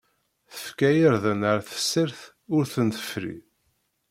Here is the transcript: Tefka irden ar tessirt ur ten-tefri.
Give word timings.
Tefka 0.53 0.89
irden 1.07 1.41
ar 1.51 1.59
tessirt 1.69 2.19
ur 2.55 2.63
ten-tefri. 2.73 3.37